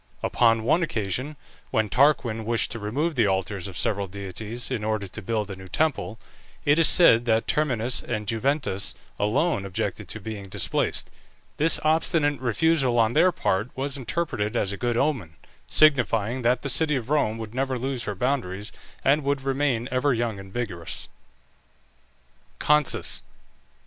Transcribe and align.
Upon 0.23 0.63
one 0.63 0.81
occasion, 0.81 1.35
when 1.69 1.87
Tarquin 1.87 2.43
wished 2.43 2.71
to 2.71 2.79
remove 2.79 3.13
the 3.13 3.27
altars 3.27 3.67
of 3.67 3.77
several 3.77 4.07
deities, 4.07 4.71
in 4.71 4.83
order 4.83 5.07
to 5.07 5.21
build 5.21 5.51
a 5.51 5.55
new 5.55 5.67
temple, 5.67 6.17
it 6.65 6.79
is 6.79 6.87
said 6.87 7.25
that 7.25 7.45
Terminus 7.47 8.01
and 8.01 8.25
Juventas 8.25 8.95
alone 9.19 9.63
objected 9.63 10.07
to 10.07 10.19
being 10.19 10.49
displaced. 10.49 11.11
This 11.57 11.79
obstinate 11.83 12.39
refusal 12.41 12.97
on 12.97 13.13
their 13.13 13.31
part 13.31 13.69
was 13.77 13.95
interpreted 13.95 14.55
as 14.57 14.71
a 14.71 14.75
good 14.75 14.97
omen, 14.97 15.35
signifying 15.67 16.41
that 16.41 16.63
the 16.63 16.67
city 16.69 16.95
of 16.95 17.11
Rome 17.11 17.37
would 17.37 17.53
never 17.53 17.77
lose 17.77 18.05
her 18.05 18.15
boundaries, 18.15 18.71
and 19.05 19.23
would 19.23 19.43
remain 19.43 19.87
ever 19.91 20.15
young 20.15 20.39
and 20.39 20.51
vigorous. 20.51 21.09
CONSUS. 22.57 23.21